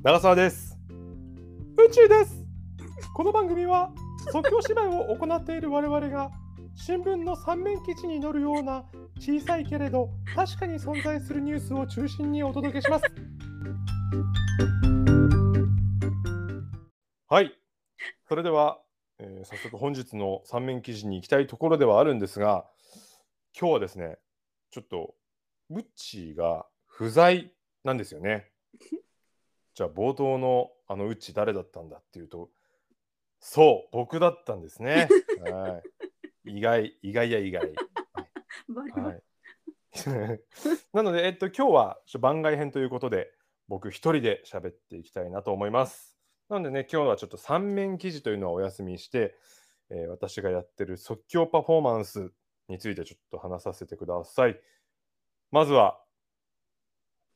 [0.00, 0.78] 長澤です。
[1.76, 2.46] 宇宙です。
[3.14, 3.90] この番組は
[4.32, 6.30] 即興芝居を行っている我々が
[6.76, 8.84] 新聞の三面記事に載るような
[9.18, 13.04] 小さいけれど確かに存在するニュースを中心にお届けします。
[17.26, 17.52] はい。
[18.28, 18.78] それでは、
[19.18, 22.66] えー早速本日の三面記事に行きたいところではあるんですが
[23.58, 24.16] 今日はですね
[24.70, 25.16] ちょっと
[25.68, 27.52] ムッチーが不在
[27.82, 28.52] なんですよね。
[29.78, 32.50] じゃあ冒頭のあのウッチ誰だったんだっていうと
[33.38, 35.08] そう僕だったんですね。
[35.52, 35.80] は
[36.44, 37.72] い、意外意外や意外。
[38.74, 39.22] はい、
[40.92, 43.32] なので、えっと、今日は番外編ということで
[43.68, 46.18] 僕一人で喋っていきたいなと思います。
[46.48, 49.36] なのでね今日はちょっと三面記事というのはお休みして、
[49.90, 52.32] えー私がやってる即興パフォーマンス
[52.66, 54.60] についてちょっと話させてください。
[55.52, 56.02] まずは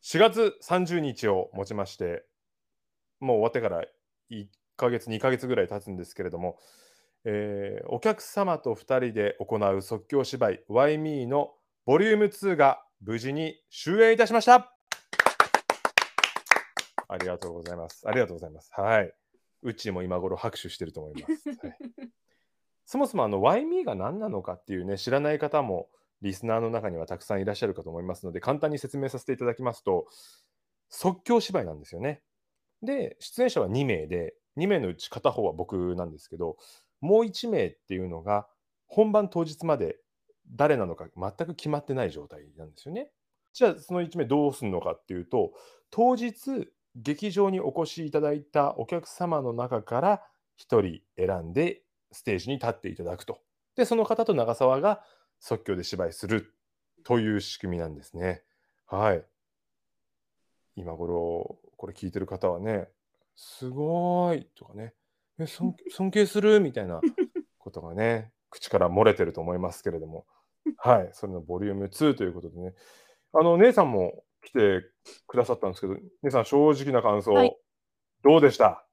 [0.03, 2.25] 4月30日をもちまして
[3.23, 3.85] もう終わってから
[4.31, 6.59] 1ヶ月2ヶ月ぐらい経つんですけれども、
[7.25, 11.53] えーお客様と2人で行う即興芝居 Why Me の
[11.87, 14.75] ボリューム2が無事に終演いたしました。
[17.09, 18.09] ありがとうございます。
[18.09, 18.71] ありがとうございます。
[18.73, 19.13] はい。
[19.63, 21.59] うちも今頃拍手してると思います、はい。
[22.85, 25.89] そもそもあの Why Me が何なのかっていうね知らない方も
[26.23, 30.07] リスナーの中にはたくさんいらっしゃるかと思いますので簡単に説明させていただきますと
[30.89, 32.23] 即興芝居なんですよね
[32.83, 36.57] で出演者は2名で2名のうち片方は僕なんですけど
[37.01, 38.47] もう1名っていうのが
[38.87, 39.97] 本番当日まで
[40.55, 43.11] 誰なのか全く決まってない状態なんですよね。
[43.53, 45.53] じゃあその1名どうするのかっていうと
[45.91, 50.23] 当日劇場にお越しいただいたお客様の中から
[50.59, 53.41] 1人選んでステージに立っていただくと。
[53.77, 55.03] でその方と長澤が
[55.39, 56.55] 即興で芝居する
[57.05, 58.43] という仕組みなんですね。
[58.87, 59.25] はい。
[60.77, 62.87] 今頃これ聞いてる方はね
[63.35, 64.95] すごーいとかね。
[65.41, 67.01] え尊尊敬するみたいな
[67.59, 70.25] ことがね口から漏れてると思いますけれども。
[70.77, 72.75] はいそれのボリューム2ということでね。
[73.33, 74.85] あの姉さんも来て
[75.27, 77.57] くださったんですけど姉さん正直な感想、はい。
[78.23, 78.87] どうでした？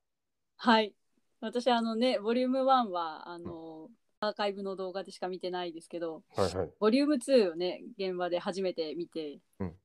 [0.57, 0.95] はい。
[1.41, 6.71] 私、あのね、ボリューム1は、あの、アーカイブの動画でしか見てないですけど、はいはい。
[6.79, 9.75] ボリューム2をね、現場で初めて見て、うん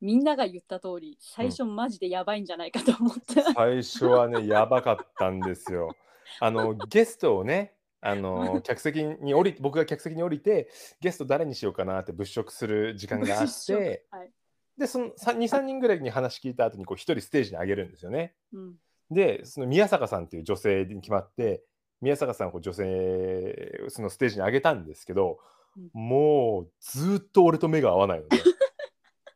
[0.00, 3.52] みんなが言った通り、最初マジでやばいんじゃないかと思った。
[3.54, 5.96] 最初はねやばかったんですよ
[6.40, 10.68] あのゲストをねあの客席に降り僕が客席に降りて
[11.00, 14.30] ゲスト誰にしようかなって物色する時間があってはい。
[14.78, 18.34] でその23人ぐらいに話聞いた後にこう1人ステージに上げるんですよね。
[18.52, 18.74] うん。
[19.10, 21.62] でその宮坂さんっていう女性に決まって
[22.02, 28.38] 宮坂さんを女性そのステージに上げたんですけど、うんもうずーっと俺と目が合わないので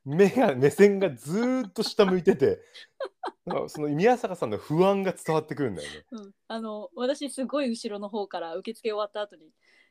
[0.05, 2.61] 目が目線がずーっと下向いてて
[3.69, 6.05] その宮坂さんの不安が伝わってくるんだよね。
[6.13, 9.51] うん、あの、私、すごい後ろの方から、受付終わった後に、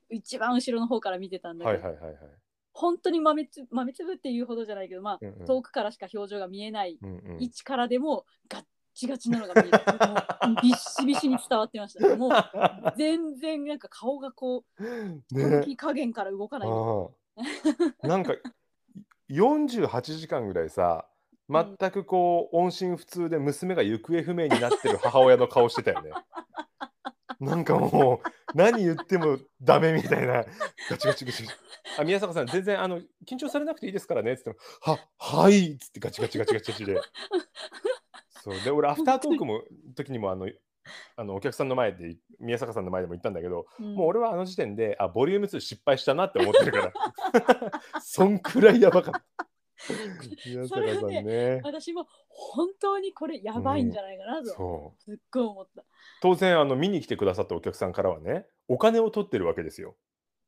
[0.10, 2.32] 一番後ろの方から見てたんだけど、はいはいはいはい。
[2.74, 6.98] 本当に豆つ豆粒っていうほどじゃないけど、まあ、うんうん遠くからしか表情が見えない
[7.40, 9.78] 位置からでもガッチガチなのが見える。
[10.48, 12.08] もうビッシビシに伝わってました。
[12.16, 12.32] もう
[12.96, 16.70] 全然なんか顔がこう、動ねき加減から動かない。
[18.08, 18.34] なんか
[19.30, 21.06] 48時間ぐらいさ
[21.50, 26.12] 全くこう音信不通で娘が行方不明になってる母親の顔してたよね。
[27.40, 30.46] なんかもう何言ってもダメみたいな。
[30.90, 31.46] ガチガチガチ
[31.98, 34.34] あ宮坂さん全然あの緊張されなくていいですからね。
[34.34, 37.02] っつってもははいっつってガチガチガチガチガチで。
[38.44, 38.62] そう。
[38.62, 39.64] で俺アフタートークも
[39.96, 40.48] 時にもあの
[41.16, 46.92] あのお客さんの前で宮坂さんの前でも言ったんだけどうんもう俺はあの時点で、あ、ボリューム2失敗したなって思ってるか
[47.94, 48.02] ら。
[48.02, 49.48] そんくらいやばかった。
[50.46, 51.62] 宮それ坂さんはねね。
[51.64, 55.02] 私も本当にこれやばいんじゃないかなと、そう。
[55.02, 55.84] すっごい思った。
[56.22, 59.96] 当然、あの、見に来てくださったお客さんからはね、お金を取ってるわけですよ。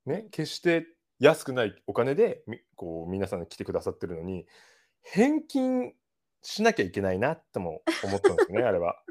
[0.05, 0.87] ね、決して
[1.19, 4.45] 安くないお金で、みこう、皆さん来てくださってるのに、
[5.01, 5.93] 返金
[6.41, 9.01] しなきゃいけないなとも思ったんですよね、あれは。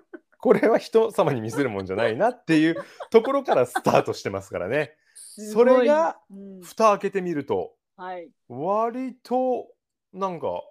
[0.41, 2.77] これは人様に見せるもんじゃないなっていう
[3.11, 4.95] ところからスタートしてますからね。
[5.53, 6.61] それが、うん。
[6.63, 8.31] 蓋開けてみると、はい。
[8.49, 9.69] 割と
[10.13, 10.63] なんか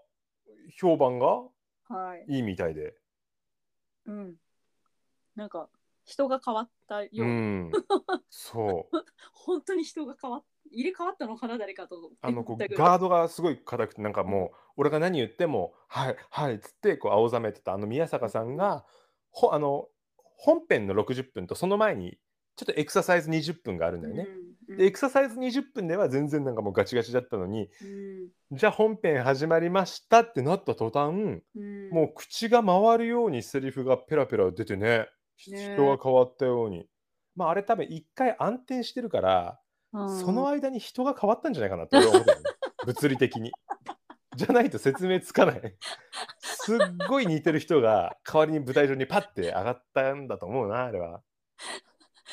[0.80, 1.44] 評判が
[1.90, 2.94] はい、いいみたいで、
[4.06, 4.36] うん、
[5.36, 5.70] なんか
[6.06, 7.72] 人が変わったよう、うん、
[8.30, 8.98] そう。
[9.34, 18.86] 本当に人が変わっ入れ替わったのかな誰かとあのこうガードがすごい硬くてなんかもう俺が何言っても「はいはい」っつってこう青ざめてたあの宮坂さんが
[19.32, 19.88] ほあの
[20.38, 22.18] 本編の60分とその前に
[22.56, 24.28] ちょっとエクササイズ20分があるんだよね。
[24.68, 28.58] でエクササイズ20分では全然なんかもうガチガチだったのにうん。
[28.58, 31.90] じゃあ本編始まりましたってなった途端うん。
[31.90, 35.08] もう口が回るようにセリフがペラペラ出てね。
[35.48, 35.76] ね。
[35.76, 36.86] 人が変わったように。
[37.36, 39.60] まああれ多分一回暗転してるから
[39.94, 40.20] うん。
[40.20, 42.44] その間に人が変わったんじゃないかなって俺は思ったよね。
[42.86, 43.52] 物理的に。
[44.40, 45.76] じゃないと説明つかない。
[46.40, 46.78] すっ
[47.08, 51.22] ごい似てる人が代わりに舞台上にパッて上がったんだと思うな、あれは。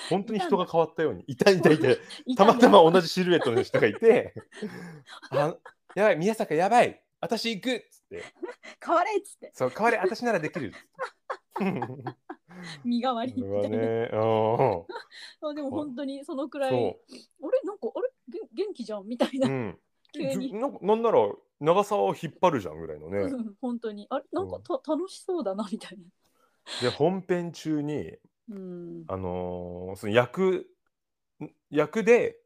[0.09, 1.25] 本当に人が変わったように。
[1.27, 1.99] いたいたいて、
[2.37, 4.35] たまたま同じシルエットの人がいて、
[5.31, 5.57] あ
[5.97, 8.23] やばい、宮坂やばい、私行くっつって、
[8.85, 9.51] 変われっつって。
[9.53, 10.73] そう、代わり私ならできる。
[12.85, 14.21] 身代わりこみたいな、ね、うん。
[15.51, 16.71] あでも本当にそのくらい。
[16.71, 17.61] そあれ？
[17.65, 18.11] なんかあれ？
[18.29, 19.07] げ元気じゃん？
[19.07, 19.51] みたいな、う。
[19.51, 19.79] うん。
[20.15, 20.51] 急に。
[20.51, 21.19] ずなんかなんなら
[21.61, 23.19] 長さを引っ張るじゃんぐらいのね。
[23.21, 24.07] う ん本当に。
[24.11, 26.05] あれなんかた、楽しそうだなみたいな。
[26.83, 28.17] で本編中に
[28.49, 29.05] うん。
[29.09, 30.69] あのーその役
[31.43, 32.39] ん役で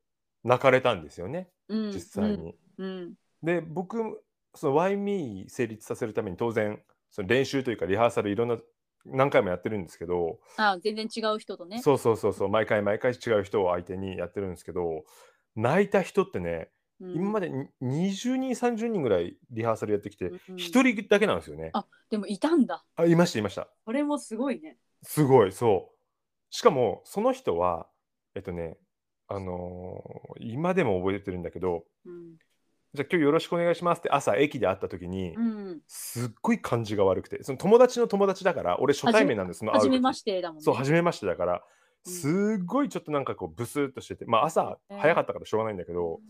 [0.44, 1.50] 泣かれたんですよね。
[1.68, 1.92] うん。
[1.92, 2.54] 実際に。
[2.78, 3.14] うん。
[3.42, 4.22] で僕
[4.54, 8.58] その Why Me 成立させるために当然その練習というかリハーサルいろんな
[9.06, 11.80] 何回もやってるんですけど、あ全然違う人とね。
[11.80, 15.04] そうそうそうそう毎回毎回違う人を相手にやってるんですけど
[15.56, 16.70] 泣いた人ってね、
[17.00, 17.14] うん。
[17.14, 21.70] 今までに20人30人ぐらいリハーサルやってきてうん1人だけなんですよね。
[21.73, 22.85] あでもいたんだ。
[22.97, 23.69] あいましたいました。
[23.85, 24.76] これもすごいね。
[25.02, 25.97] すごい、そう。
[26.50, 27.87] しかも、その人は、
[28.35, 28.76] えっとね、
[29.29, 32.37] あのー今でも覚えてるんだけど、うん、
[32.94, 40.62] じゃあ今日よろしくお願いしますって朝駅で会った時に、うん、すっごい感じが悪くて、その友達の友達だから、俺初対面なんです、その初めましてだもんね。
[40.62, 41.62] そう、初めましてだから、
[42.06, 42.12] うん。
[42.12, 46.20] すっごいちょっとなんかこうブスッとしてて、まあ朝ね早かったからしょうがないんだけど、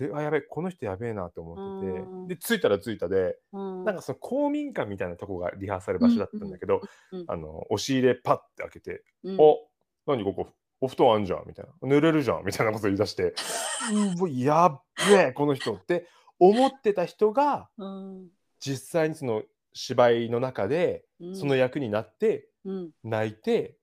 [0.00, 2.28] で、あ、やべえ、この人やべえなと思ってうん。
[2.28, 6.80] て、で、着いたら着いたで、うん、なんかその公民館みたいなとこがリハーサル場所だったんだけど、
[7.12, 9.36] うんうんあの、押し入れパッて開けて、うん。
[9.38, 9.58] お
[10.06, 10.48] 何ここ
[10.80, 11.88] お布団あんじゃんみたいな。
[11.88, 13.34] 濡れるじゃんみたいなこと言い出して
[14.18, 16.06] うわやっべえこの人って
[16.38, 18.28] 思ってた人がうん。
[18.60, 19.42] 実際にその
[19.72, 21.36] 芝居の中でうん。
[21.36, 22.90] その役になってうん。
[23.04, 23.76] 泣いて、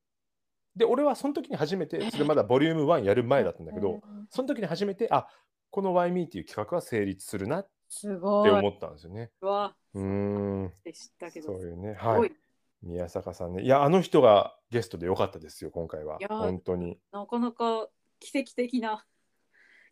[0.76, 4.28] で俺はその時に初めて それまだボリューム1やる前だったんだけどうん。
[4.30, 5.28] その時に初めてあ
[5.78, 9.30] この「Why Me」っていう企画は成立するなっすごいて思ったんですよね。
[9.42, 12.32] うわうーんでしたけどそういうねはいい
[12.82, 16.98] 宮坂さんねいやあの人がゲストでよかったですよ今回は本当に。
[17.12, 17.88] なかなか
[18.20, 19.06] 奇跡的な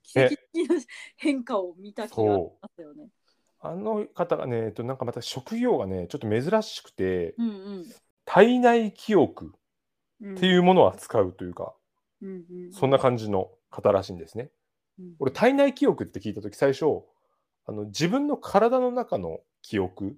[0.02, 0.76] 奇ね跡的な
[1.18, 3.10] 変化を見た気がしますよね。
[3.60, 7.86] あの方がね、えっと、なんかまた職業がね、ちょっと珍しくて、うん
[8.26, 9.54] 体内記憶
[10.20, 10.36] うん。
[10.36, 11.76] っていうものを扱うというか、
[12.24, 14.50] うんうん、そんな感じの方らしいんですね。
[15.00, 15.16] うん。
[15.20, 16.86] 俺、体内記憶って聞いたとき、最初、
[17.68, 20.16] あの自分の体の中の記憶、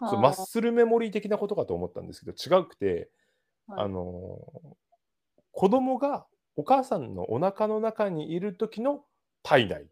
[0.00, 3.10] そうマッスルメモリー的なことかと思ったんですけど、違うくて、
[3.68, 4.68] あーあのー
[5.56, 6.26] 子供が
[6.56, 9.04] お母さんのお腹の中にいる時の
[9.44, 9.86] 体内、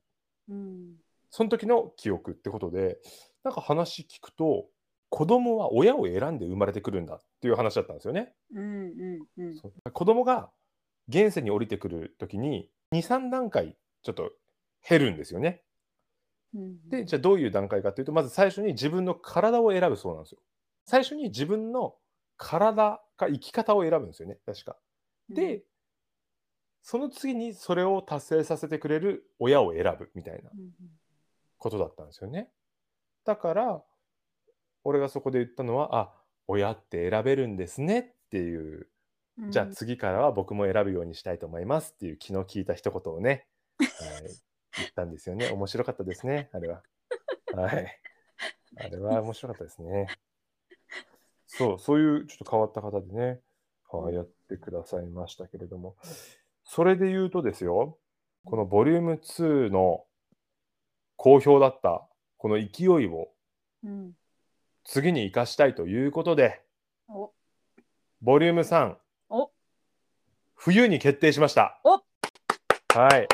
[0.48, 0.94] うん。
[1.30, 2.98] その時の記憶ってことで、
[3.44, 4.66] なんか話聞くと、
[5.08, 8.32] 子供は親を選んで生まれてくるんだっていう話だったんですよね。
[8.54, 8.64] うん
[9.36, 9.92] うんうん。
[9.92, 10.50] 子供が
[11.08, 14.32] 現世に降りてくる時に2、3段階ちょっと
[14.88, 15.62] 減るんですよね。
[16.54, 20.38] うんで、じゃあどういう段階かというと、まず最初に自分の体を選ぶそうなんですよ。
[20.84, 21.94] 最初に自分の
[22.36, 24.76] 体か生き方を選ぶんですよね、確か。
[25.28, 25.62] で、
[26.82, 30.72] その次にそれを達成させてくれる親を選ぶみたいなうんうん
[31.58, 32.50] ことだったんですよね。
[33.24, 33.84] だから、
[34.82, 36.12] 俺がそこで言ったのは、あ、
[36.48, 38.88] 親って選べるんですねっていう、
[39.38, 43.46] うんじゃあ次からは僕も選ぶようにしたいと思いますっていう気の利いた一言をね、
[43.82, 44.22] はい、
[44.78, 45.50] 言ったんですよね。
[45.50, 46.82] 面白かったですね、あれは。
[47.54, 48.00] はい。
[48.76, 50.06] あれは面白かったですね。
[51.46, 53.40] そう、そういうちょっと変わった方でね、
[53.90, 55.96] はい、やってくださいましたけれども、
[56.64, 57.98] それで言うとですよ、
[58.44, 60.04] このボリューム2の
[61.16, 62.08] 好評だった
[62.38, 63.28] この勢いを
[63.84, 64.16] うん
[64.84, 66.60] 次に生かしたいということで、
[67.06, 67.32] お
[68.20, 68.96] ボリューム3、
[69.28, 69.52] お
[70.54, 71.80] 冬に決定しました。
[71.84, 72.02] お
[72.98, 73.28] はい、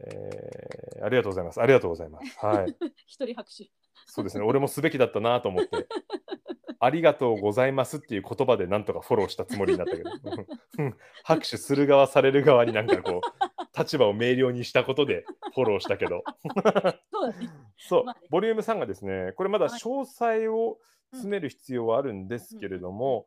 [0.00, 1.60] えーありがとうございます。
[1.60, 2.38] ありがとうございます。
[2.44, 2.76] はい。
[3.06, 3.70] 一人拍手。
[4.06, 4.44] そうですね。
[4.44, 5.70] 俺もすべきだったなと思って。
[6.80, 10.10] ありがとうございますっていう言葉でなんとかフォローしたつもりになったけど、
[10.78, 15.24] うん拍手する側、される側になんかこう、立場を明瞭にしたことで
[15.54, 16.22] フォローしたけど、
[17.12, 17.48] そうだね。
[17.78, 20.78] そうまあね、ボリューム3がですね、これまだはい詳細を
[21.10, 23.26] 詰める必要はあるんですけれども、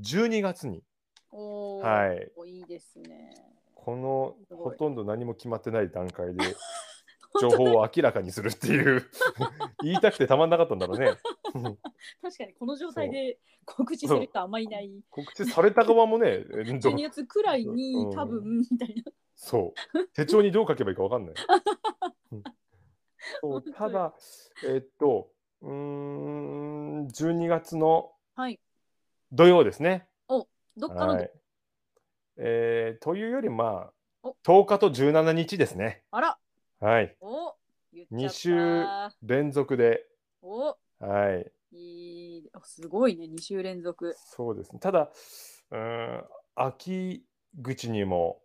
[0.00, 0.82] 12月に、
[1.30, 3.55] はい、おいいですね。
[3.86, 6.42] このほとんど何も決まってない段階で、
[7.40, 9.04] 情報を明らかにするっていう
[9.80, 11.12] 言いたくてたまんなかったんだろうね。
[12.20, 14.90] 確かにこの状態で告知する人あんまいない。
[15.08, 19.12] 告知された側もね、えど12月くらいにうん多分みたいな。
[19.36, 20.08] そう。
[20.14, 21.34] 手帳にどう書けばいいかわかんない。
[22.32, 22.42] うん
[23.40, 24.14] そうただ、
[24.64, 25.30] えっと、
[25.62, 28.58] うーん、12月のはい。
[29.30, 30.08] 土曜ですね。
[30.76, 31.30] どっかの、はい。
[32.38, 36.02] えーというより、まあお、10日と17日ですね。
[36.10, 36.38] あら、
[36.80, 37.16] はい。
[37.20, 37.54] お
[37.92, 38.50] 言っちゃった二週
[39.22, 40.04] 連続で。
[40.42, 41.52] おはい。
[41.72, 44.14] いいおすごいね、2週連続。
[44.16, 44.78] そうですね。
[44.78, 45.10] ただ、
[45.70, 46.24] うーん、
[46.54, 47.24] 秋
[47.62, 48.40] 口にも、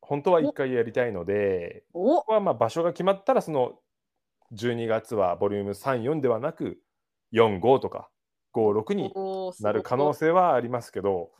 [0.00, 3.78] 本当は1回やりたいので、おここはまあ場所が決まったら、その
[4.52, 6.78] 12月はボリューム3、4ではなく、
[7.30, 8.08] 4、5とか、
[8.52, 11.30] 5、6におなる可能性はありますけど、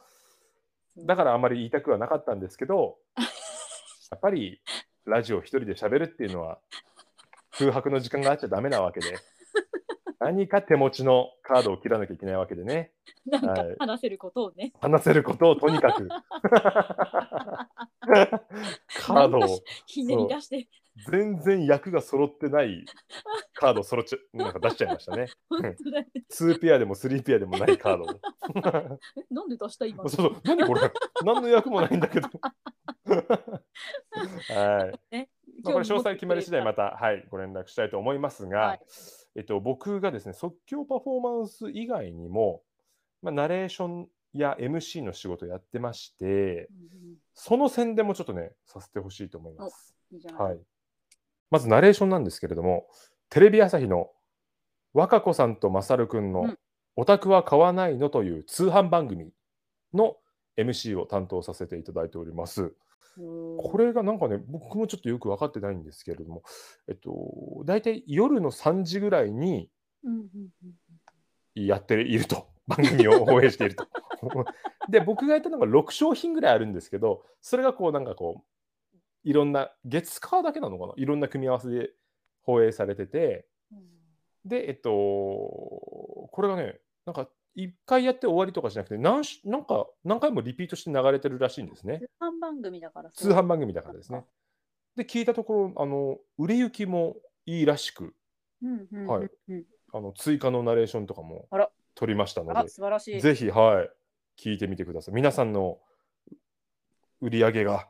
[0.96, 2.98] だからあまり言いたくはなかったんですけど、
[4.10, 4.60] やっぱり
[5.06, 6.58] ラジオ一人で喋るっていうのは、
[7.58, 9.16] 空白の時間があっちゃダメなわけで、
[10.20, 12.92] 何か手持ちのカードを切らなきゃいけないわけでね、
[13.26, 13.76] なんかはい。
[13.78, 14.72] 話せることをね。
[14.80, 16.08] 話せることをとにかく、
[19.00, 19.60] カードを。
[19.86, 20.68] ひねり出して、
[21.08, 22.84] 全然役が揃ってない
[23.54, 25.26] カードを揃っちゃなんか出しちゃいましたね。
[25.48, 26.08] 本当だね。
[26.30, 28.06] 2ペアでも3ペアでもないカードを。
[28.10, 30.80] え なんで出した今そうそう、何これ？
[31.24, 32.28] 何の役もないんだけど。
[34.54, 35.14] はい。
[35.14, 35.30] ね。
[35.62, 36.90] まあ、これ詳細決まり次第また。
[36.90, 38.80] た、はい、ご連絡したいと思いますが、はい
[39.36, 42.62] えっと、僕がですね、即興パフォーマンス以外にも、
[43.22, 49.94] まあ、ナレーションや MC の仕事やってまして、うんうんその宣伝もちょっとね、させてほしいと思います。
[50.12, 50.60] いいはい。
[51.50, 52.86] まずナレーションなんですけれども、
[53.30, 54.10] テレビ朝日の
[54.92, 56.58] 若子さんとまさるくんのうん
[56.96, 59.32] 「オタクは買わないの?」という通販番組
[59.92, 60.16] の
[60.56, 62.74] MC を担当させていただいております。
[63.16, 66.42] これがなんかね、僕もちょっとよく分かってないんですけれども、
[66.88, 69.70] えっと、大体夜の3時ぐらいに
[71.54, 73.86] やっていると、番組を放映していると。
[74.90, 78.44] で、僕がやったのが6商品ぐらいあるんですけど、それがこう、なんかこう、
[79.24, 80.92] いろんな、月火だけなのかな？
[80.96, 81.90] いろんな組み合わせで
[82.42, 83.80] 放映されてて、うん。
[84.44, 92.00] で、えっと、これがね、なんか、1回やって終わりとかじゃなくて何し、なんか何回もリピートして流れてるらしいんですね。
[92.00, 93.10] 通販番組だから。
[93.10, 94.24] 通販番組だからですね。
[94.96, 97.16] で、聞いたところ、あの、売れ行きも
[97.46, 98.14] いいらしく、
[98.60, 99.30] うんうんはい。
[99.92, 101.48] あの追加のナレーションとかも
[101.94, 103.20] 取りましたので、素晴らしい。
[103.20, 103.90] ぜひ、はい、
[104.36, 105.14] 聞いてみてください。
[105.14, 105.78] 皆さんの
[107.20, 107.88] 売り上げが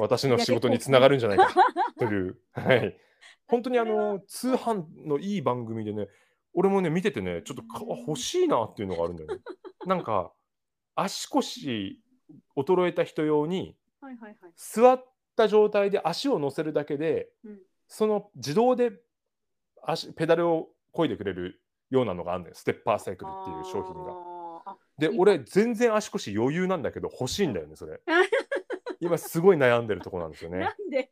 [0.00, 1.54] 私の仕事につながるんじゃないか
[1.98, 2.96] という、はい。
[3.46, 6.08] 本当にあの通販のいい番組でね、
[6.54, 9.42] 俺もね、見ててね、ちょっとか欲しいなっていうのがあるんだよね。
[9.86, 10.32] なんか、
[10.94, 12.00] 足腰
[12.56, 14.52] 衰えた人用に、はいはいはい。
[14.56, 15.04] 座っ
[15.36, 17.60] た状態で足を乗せるだけで、うん
[17.94, 18.92] その自動で
[19.84, 21.60] 足ペダルを漕いでくれる
[21.90, 22.56] ようなのがあるんだよ。
[22.56, 24.32] ステッパーサイクルっていう商品が。
[24.96, 28.00] で、俺、全然足腰余裕なんだけど、欲しいんだよね、それ。
[29.02, 30.74] 今、すごい悩んでるところなんですよねな。
[30.74, 31.10] んで？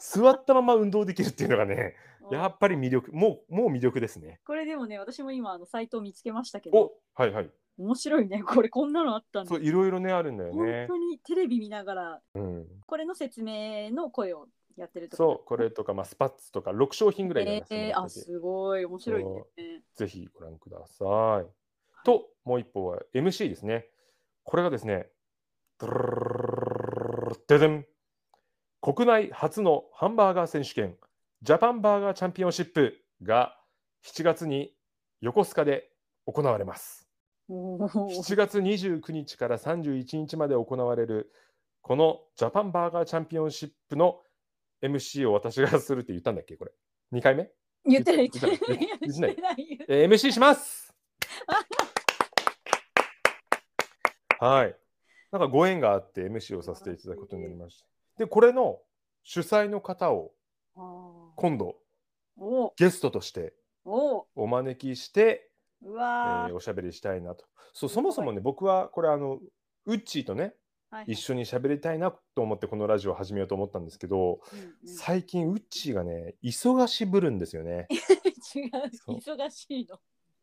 [0.00, 1.94] 座ったまま運動できるっていうのがね、
[2.30, 4.40] やっぱり魅力、もう、もう魅力ですね。
[4.46, 7.50] これでもね、私も今あのサイトを見つけましたけど、おはいはい。
[7.78, 8.42] 面白いね。
[8.42, 9.62] これこんなのあったんだそう、。
[9.62, 10.86] いろいろね、あるんだよ本ね。
[10.88, 12.66] 当にテレビ見ながら、うん。
[12.86, 14.46] これの説明の声を
[14.76, 19.44] やってるとそう、これとか、まあ、スパッツとか、6商品ぐらいやらせてえー、あ、すごい面白いね。
[19.94, 21.46] ぜひご覧ください。
[22.04, 23.86] と、もう一方は MC ですね。
[24.44, 25.08] これがですね、
[28.80, 30.96] 国内初のハンバーガー選手権、
[31.42, 33.00] ジャパンバーガーチャンピオンシップ。
[33.22, 33.56] が
[34.04, 34.72] 7月に
[35.20, 35.90] 横須賀で
[36.26, 37.08] 行われます。
[37.48, 38.22] おー。
[38.22, 41.32] 7月29日から31日まで行われる
[41.82, 44.20] このジャパンバーガーチャンピオンシップの
[44.82, 46.72] MC を私がするって言ったんだっけこれ。
[47.12, 47.50] 2回目、
[47.84, 48.30] 言ってない。
[48.30, 48.58] 言ってない。
[48.60, 49.32] 言ってない言ってない。
[49.32, 50.88] 言ってないえー MC します。
[54.40, 54.74] はい
[55.32, 56.96] なんかご縁があって MC をさせてい。
[56.96, 57.86] ただくことになりました。
[58.18, 58.78] でこれの
[59.22, 60.32] 主催の方を
[61.36, 61.76] 今度
[62.76, 64.26] ゲストとしてお。
[64.34, 65.50] 招きして、
[65.82, 66.52] うえわー。
[66.52, 67.44] ーおしゃべりしたいなと。
[67.72, 69.38] そうそもそもね僕はこれあの
[69.86, 70.54] ウッチーとねはい
[70.92, 71.12] はい。
[71.12, 74.96] 一緒に喋りたいなと思ってこのラジオを始めようと思ったんですけど、うんうん。
[74.96, 77.86] 最近ウッチーがね忙しぶるんですよね。
[78.54, 79.16] 違う。
[79.16, 80.00] 忙しいの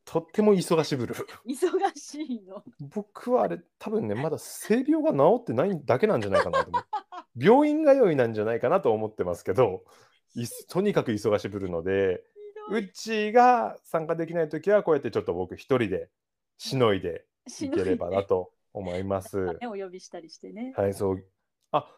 [0.09, 1.15] とっても忙しぶる。
[1.45, 2.63] 忙しいの。
[2.79, 6.83] 僕はあれ多分ねまだ性病が治ってないだけなんじゃないかなと思う。
[7.37, 9.83] 病院通いなんじゃないかなと思ってますけど
[10.33, 12.23] いとにかく忙しぶるので
[12.69, 16.09] ウッチーが参加できない時はこうやってちょっと僕一人で
[16.57, 17.25] しのいで
[17.61, 19.45] いければなと思います。
[19.59, 20.73] ねお呼びしたりしてね。
[20.77, 21.25] はい、そう。
[21.71, 21.93] あ、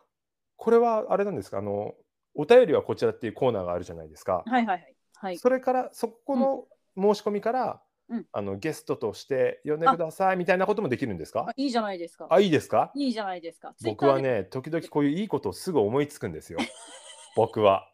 [0.58, 1.60] これはあれなんですか？
[1.60, 1.94] あの、
[2.34, 4.44] お便りはこちらっていうコーナーがあるじゃないですか。
[4.46, 4.96] はいはいはい。
[5.14, 5.38] はい。
[5.38, 7.89] それから、そこの申し込みから、うん
[8.32, 11.46] あのゲストとして呼んでくださいみたいなこともできるんですか？
[11.48, 12.28] あいいじゃないですか。
[12.30, 12.92] あいいですか？
[12.96, 13.74] いいじゃないですか。
[13.84, 16.60] 僕はね時々こういういいことをすぐ思いつくんですよ。
[17.36, 17.90] 僕は。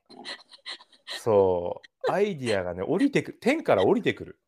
[1.20, 2.12] そう。
[2.12, 4.40] アイディアがね降りてく天から降りてくる。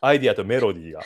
[0.00, 1.02] アイディアとメロディーが。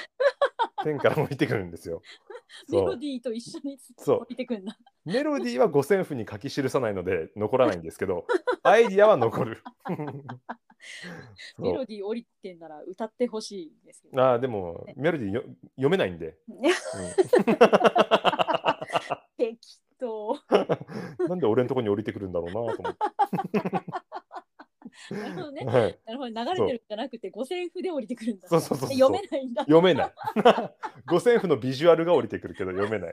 [0.83, 2.01] 天から降りてくるんですよ。
[2.71, 4.19] メロディーと一緒にそう。
[4.21, 4.77] 降りてくるんだ。
[5.05, 8.27] メロディーは五線譜に書き記さないので残らないんですけど
[8.63, 9.63] アイディアは残る
[11.59, 14.23] メロディー降りてんなら歌ってほしいですけど。
[14.23, 15.43] あーでもメロディーよ
[15.77, 16.39] 読めないんで、
[19.37, 19.59] 適
[19.99, 20.39] 当。
[21.19, 22.97] うんなんで俺のとこに降りてくるんだろうなと思
[25.11, 25.63] なるほどね。
[25.63, 28.49] って、はい、なるほど流れてるんじゃなくて五線譜で降りてくるんだ。
[28.49, 29.63] そうそうそう読めないんだ。
[29.63, 30.13] 読めない
[31.07, 33.13] 五線譜のビジュアルが降りてくるけど読めない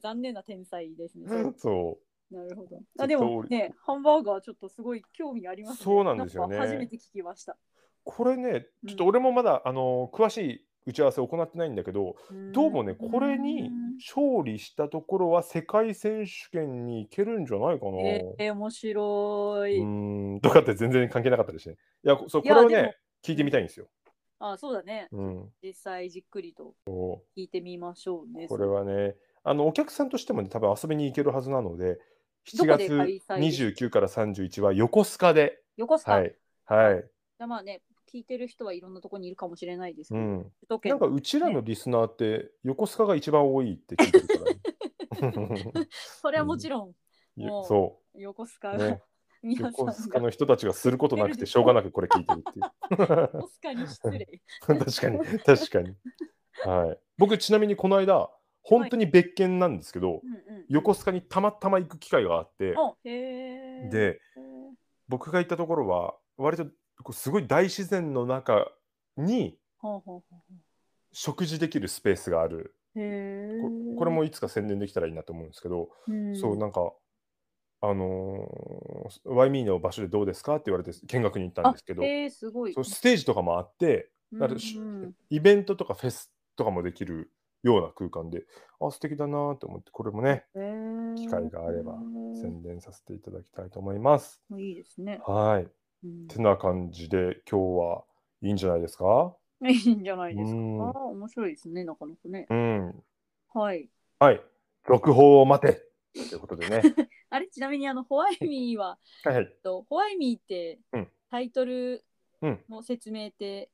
[0.00, 1.28] 残念な天才ですね。
[1.28, 1.98] それそ
[2.30, 2.80] なるほど。
[2.98, 5.84] あでもね、ハンバーガーちょっとすごい興味ありますね。
[5.84, 7.56] そうなんですよね初めて聞きました。
[8.04, 12.16] これねちょっと俺もまだ、あの詳しい打ち合わせを行ってないんだけど
[12.54, 19.78] どうもねこれに勝利したところは世界選手権に行けるんじゃないかな、えー、面白い。
[19.78, 21.76] うーんとかって全然関係なかったですね。
[22.04, 23.86] いや、そうこれをね、聞いてみたいんですよ。
[24.38, 25.08] あ、そうだね。
[25.12, 28.44] うん、実際じっくりとそ聞いてみましょうね。
[28.44, 31.98] うこれはね、あのお客さんとしてもね、多分遊びに行けるはずなので、
[32.46, 36.34] 7どこで月開催です？29から31は横須賀で、横須賀、はい、
[36.66, 40.52] はい、じゃあまあね、聞いてる人はいろんなところにいるかもしれないですけど、うん。
[40.84, 45.86] なんかうちらのリスナーって、横須賀が一番多いって聞いてるから。
[46.20, 46.90] それはもちろん
[47.36, 49.02] いやもうそ横須賀う、 が、ね、
[49.42, 52.70] 横須賀の人たちがすることなくてしょうがなくこれ聞いてるっていう。
[52.98, 54.40] 横須賀に失礼。
[54.60, 55.96] 確かに、確かに。
[56.64, 56.98] はい。
[57.18, 58.30] 僕、ちなみにこの間、
[58.68, 62.74] 本当に別件なんですけど、うんうん、横須賀にたまたま行く機会があって、
[63.90, 64.20] で、
[65.08, 66.66] 僕が行ったところは、割と
[67.02, 68.70] こうすごい大自然の中
[69.16, 69.58] に
[71.12, 72.74] 食事できるスペースがある。
[72.94, 76.36] これもいつか宣伝できたらいいなと思うんですけど、うん。
[76.36, 76.92] そう、なんか、
[77.80, 82.74] あのー、ワイミーの場所でどうですかって言われて見学に行ったんですけどすごい。
[82.74, 85.14] ステージとかもあって、うんうん。
[85.30, 87.30] イベントとかフェスとかもできる
[87.62, 88.44] ような空間で、
[88.80, 91.98] あ、素敵だなと思って、これもね、へー機会があれば
[92.40, 94.42] 宣伝させていただきたいと思います。
[94.56, 95.20] いいですね。
[95.26, 95.68] はい。
[96.04, 98.04] うんてな感じで今日は
[98.40, 99.34] いいんじゃないですか？
[99.68, 100.56] いいんじゃないですか？
[100.56, 102.46] うん面白いですね、なかなかね。
[102.48, 103.02] うん。
[103.52, 103.90] はい。
[104.20, 104.40] はい。
[104.86, 105.82] 続報を待て
[106.14, 106.82] ということでね。
[107.30, 107.48] あれ？
[107.48, 109.44] ちなみにあのホワイミーは、はいはい。
[109.44, 112.04] えっとホワイミーってうんタイトル
[112.40, 112.64] うん。
[112.68, 113.68] の説明って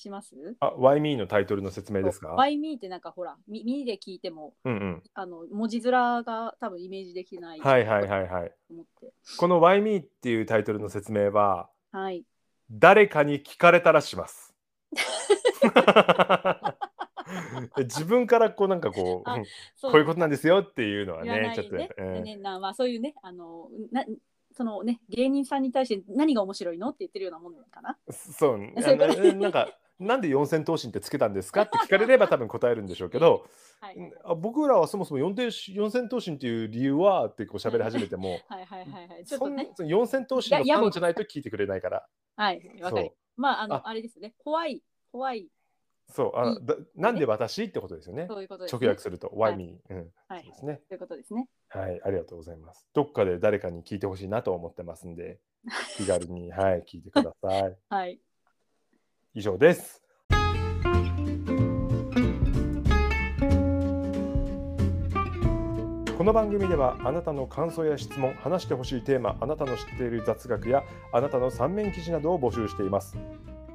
[0.00, 2.28] します、あ、ワイミーのタイトルの説明ですか？
[2.28, 5.02] ワイミーってなんかほら、み耳で聞いてもうんうん。
[5.14, 8.52] あの文字面が多分イメージできないはいはいはいはい。
[9.38, 12.24] このワイミーっていうタイトルの説明は、はい。
[12.70, 14.54] 誰かに聞かれたらします。
[17.78, 19.44] 自分からこうなんかこう、あうん
[19.76, 24.04] そこういうことなんですよっていうのは言わないね、ちょっと、ねうんねなまあ、そういうね、あのな
[24.52, 27.96] そのね、芸人さんに対して何が面白いのって言ってるようなもんかな？
[28.10, 28.96] そう、そう
[29.34, 29.68] なんか、
[30.00, 31.62] なんで四千頭身ってつけたんですか？
[31.62, 33.46] って聞かれれば多分答えるんでしょうけど、
[33.80, 33.96] はい、
[34.38, 38.38] 僕らはそもそも四千頭身っていう理由はってこう喋り始めても、
[39.78, 42.06] 四千頭身のファンじゃないと聞いてくれないから。
[42.36, 43.12] はい、わかる。
[43.36, 44.34] まあ、あのああれですね。
[44.38, 44.82] 怖い、
[45.12, 45.48] 怖い、
[46.10, 48.26] そうあだなんで私ってことですよね。
[48.28, 48.64] そういうこと。
[48.64, 49.80] 直訳すると、はい Why me?
[49.90, 50.80] うん、はいそうですね。
[50.88, 51.48] ということですね。
[51.68, 52.86] はい、ありがとうございます。
[52.92, 55.38] どっかで誰かに聞いてほしいなと思ってますんで、
[55.96, 57.76] 気軽に、はい、聞いてください。
[57.88, 58.20] はい。
[59.34, 60.02] 以上です。
[66.16, 73.16] この番組ではあなたの感想や質問、話してほしいテーマ、あなたの知っている雑学やあなたの三面記事などを募集しています。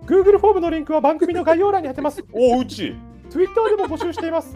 [0.05, 2.23] Google フォームのリンクは番組の概要欄に貼ってます。
[2.31, 2.95] おううち
[3.29, 4.55] Twitter でも募集しています。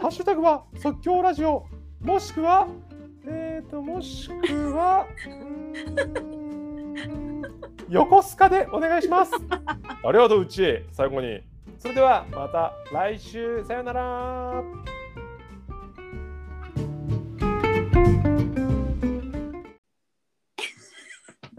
[0.00, 1.64] ハッシュタグは即興ラジオ、
[2.00, 2.66] もしくは、
[3.26, 5.06] えーと、もしくは、
[7.90, 9.32] 横須賀でお願いします。
[9.32, 10.84] ありがとう、うち。
[10.92, 11.40] 最後に。
[11.78, 13.64] それではまた来週。
[13.64, 14.62] さよなら。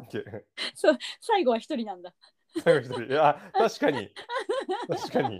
[0.75, 2.13] そう最後は一人なんだ。
[2.63, 3.03] 最後一人。
[3.05, 4.09] いや、確かに。
[4.87, 5.39] 確かに。